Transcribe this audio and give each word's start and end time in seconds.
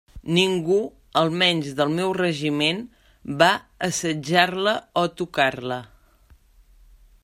Ningú, 0.35 0.77
almenys 1.21 1.75
del 1.81 1.91
meu 1.99 2.15
regiment, 2.19 2.81
va 3.43 3.51
assetjar-la 3.91 4.75
o 5.03 5.07
tocar-la. 5.23 5.83